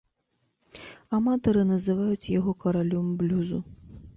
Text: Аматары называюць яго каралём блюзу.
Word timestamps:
Аматары 1.17 1.65
называюць 1.73 2.31
яго 2.39 2.51
каралём 2.65 3.07
блюзу. 3.21 3.65